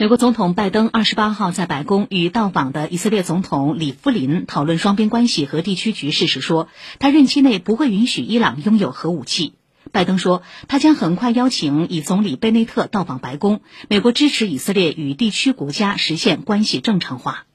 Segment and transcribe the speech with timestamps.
[0.00, 6.68] 美国总统拜登二十八号在白宫与到访的以色列总统里夫林讨论双边关系和地区局势时说，
[7.00, 9.54] 他任期内不会允许伊朗拥有核武器。
[9.90, 17.48] 拜登说，他将很快邀请以总理贝内特到访白宫，美国支持以色列与地区国家实现关系正常化。